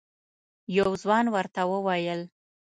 یو 0.77 0.89
ځوان 1.01 1.25
ورته 1.35 1.61
وویل: 1.71 2.21